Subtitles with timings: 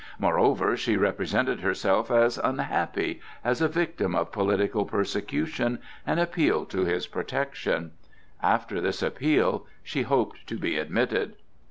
[0.17, 5.77] Moreover she represented herself as unhappy, as a victim of political persecution
[6.07, 7.91] and appealed to his protection.
[8.41, 11.35] After this appeal she hoped to be admitted.